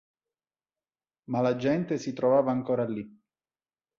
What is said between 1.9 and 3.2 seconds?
si trovava ancora lì.